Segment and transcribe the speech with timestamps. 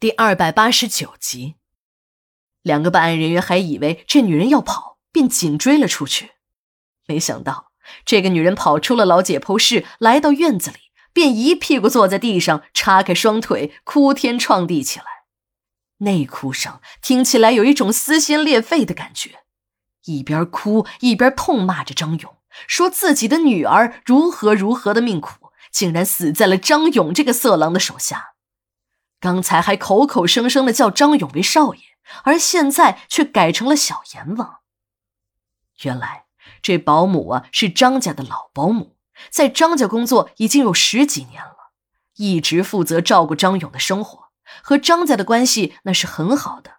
[0.00, 1.56] 第二百八十九集，
[2.62, 6.34] 两个办案人员还以为这女人要跑，便紧追了出去。
[7.08, 7.72] 没想到，
[8.04, 10.76] 这个女人跑出了老解剖室，来到院子里，
[11.12, 15.04] 便一屁股坐在地上，叉开双腿，哭天创地起来。
[15.96, 19.40] 那哭声听起来有一种撕心裂肺的感觉，
[20.04, 22.36] 一边哭一边痛骂着张勇，
[22.68, 28.34] 说自己的女儿如何如何的命苦，竟然死在了张勇这个色狼的手下。
[29.20, 31.80] 刚才还口口声声的叫张勇为少爷，
[32.24, 34.60] 而现在却改成了小阎王。
[35.82, 36.24] 原来
[36.62, 38.96] 这保姆啊是张家的老保姆，
[39.30, 41.72] 在张家工作已经有十几年了，
[42.16, 44.30] 一直负责照顾张勇的生活，
[44.62, 46.78] 和张家的关系那是很好的。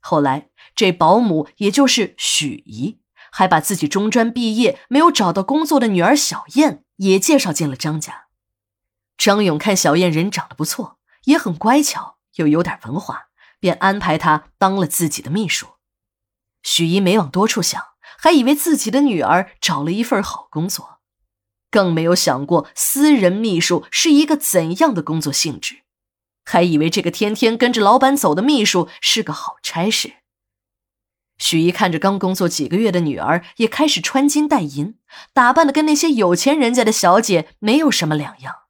[0.00, 3.00] 后来这保姆也就是许姨，
[3.30, 8.26] 还把自己中专毕业没有找到工作的女儿小燕也介绍进了张家。
[9.16, 10.97] 张勇看小燕人长得不错。
[11.28, 13.28] 也很乖巧，又有点文化，
[13.60, 15.66] 便安排她当了自己的秘书。
[16.62, 17.82] 许姨没往多处想，
[18.18, 21.00] 还以为自己的女儿找了一份好工作，
[21.70, 25.82] 更没有想过私人秘书是一个怎样的工作性质，
[26.44, 30.14] 还以为这个天天跟着老板走的秘书是个好差事。
[31.36, 34.98] 许姨看着刚工作几个月的女儿，也开始穿金戴银，
[35.34, 38.62] 打扮的跟那些有钱人家的小姐没有什么两样。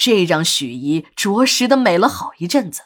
[0.00, 2.84] 这让许姨着实的美了好一阵子，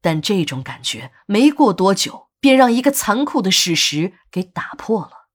[0.00, 5.26] 但这种感觉没过多久，便让一个残酷的事实给打破了。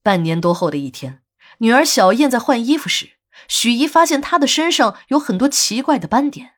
[0.00, 1.24] 半年多后的一天，
[1.58, 3.14] 女儿小燕在换衣服时，
[3.48, 6.52] 许姨发现她的身上有很多奇怪的斑点。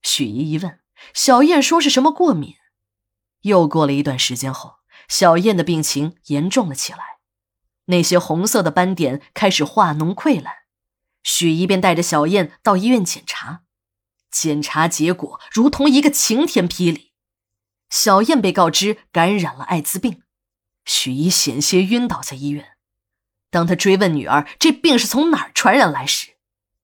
[0.00, 0.78] 许姨一问，
[1.12, 2.54] 小燕说是什么过敏。
[3.40, 4.76] 又过了一段时间后，
[5.08, 7.18] 小燕的病情严重了起来，
[7.86, 10.54] 那些红色的斑点开始化脓溃烂。
[11.24, 13.62] 许姨便带着小燕到医院检查，
[14.30, 17.12] 检查结果如同一个晴天霹雳，
[17.90, 20.22] 小燕被告知感染了艾滋病。
[20.84, 22.76] 许姨险些晕倒在医院。
[23.50, 26.34] 当她追问女儿这病是从哪儿传染来时，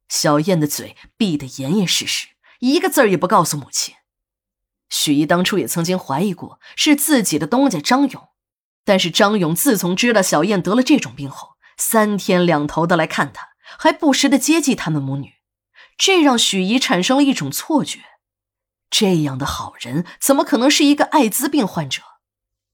[0.09, 2.29] 小燕的嘴闭得严严实实，
[2.61, 3.95] 一个字儿也不告诉母亲。
[4.89, 8.29] 许姨当初也曾经怀疑过是自己的东家张勇，
[8.85, 13.50] 但是张勇自从知道小燕得了这种病后，三天两头的来看她。
[13.79, 15.35] 还不时的接济他们母女，
[15.97, 18.01] 这让许姨产生了一种错觉：
[18.91, 22.03] 这样的好人怎么可能是一个艾滋病患者？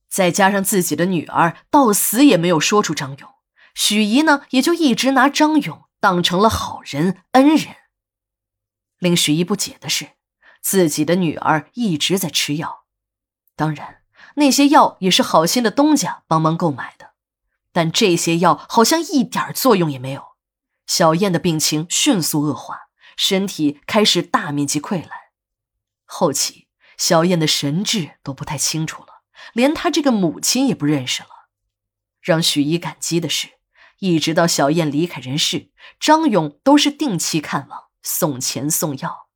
[0.09, 3.29] 再加上自己的女儿到死也没有说出张勇，
[3.75, 7.75] 许姨呢也就一直拿张勇当成了好人恩人。
[8.99, 10.11] 令许姨不解的是，
[10.61, 12.85] 自己的女儿一直在吃药，
[13.55, 14.01] 当然
[14.35, 17.11] 那些药也是好心的东家帮忙购买的，
[17.71, 20.36] 但这些药好像一点作用也没有。
[20.87, 25.11] 小燕的病情迅速恶化，身体开始大面积溃烂。
[26.05, 29.21] 后期，小燕的神志都不太清楚了，
[29.53, 31.29] 连她这个母亲也不认识了。
[32.21, 33.59] 让许姨感激的是，
[33.99, 39.27] 一直到小燕离开人世，张勇都是定期看望，送钱送药。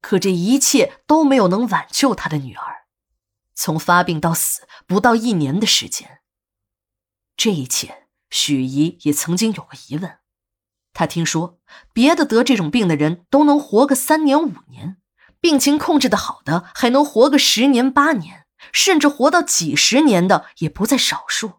[0.00, 2.84] 可这一切都没有能挽救他的女儿。
[3.54, 6.20] 从发病到死，不到一年的时间。
[7.36, 10.18] 这一切，许姨也曾经有过疑问。
[10.94, 11.58] 他听说
[11.92, 14.96] 别的得这种病的人都能活个三年五年，
[15.40, 21.54] 病情控制的好的还能活个十年八年，甚至活到几十年的也不在少数。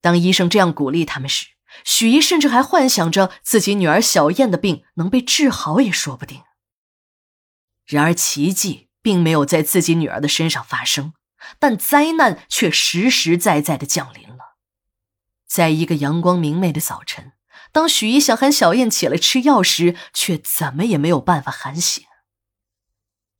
[0.00, 1.48] 当医生这样鼓励他们时，
[1.84, 6.42] 许姨甚至还幻想着自己女儿小燕的病能被治好也说不定。
[7.84, 11.12] 然而奇迹并没有在自己女儿的身上发生，
[11.58, 14.56] 但灾难却实实在在的降临了。
[15.46, 17.32] 在一个阳光明媚的早晨。
[17.72, 22.04] 当许姨想喊小燕起来吃药时，却怎么也没有办法喊醒。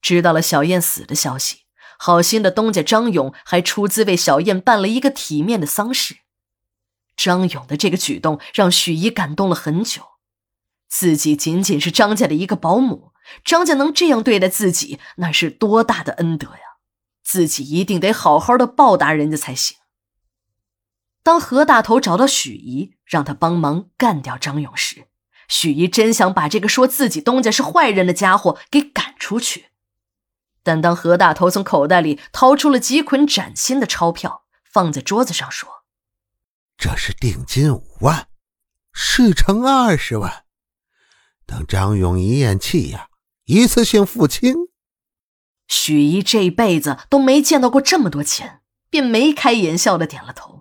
[0.00, 1.62] 知道了小燕死的消息，
[1.98, 6.18] 好心的东家张勇还出资为小燕办了一个体面的丧事。
[7.16, 10.02] 张勇的这个举动让许姨感动了很久。
[10.88, 13.12] 自己仅仅是张家的一个保姆，
[13.44, 16.78] 张家能这样对待自己，那是多大的恩德呀！
[17.24, 19.76] 自己一定得好好的报答人家才行。
[21.22, 25.08] 当何大头找到许姨，让他帮忙干掉张勇时，
[25.48, 29.66] 许姨真想把这个说自己东家是坏人的家伙给赶出去。
[30.62, 35.84] 但当何大头从口袋里掏出了几捆崭新的钞票，放在桌子上说
[36.76, 38.28] ：“这是定金五万，
[38.92, 40.44] 事成二十万，
[41.46, 43.08] 等张勇一咽气呀，
[43.44, 44.54] 一次性付清。”
[45.68, 50.57] 许姨这辈子都没见到过这么多钱，便眉开眼笑的点了头。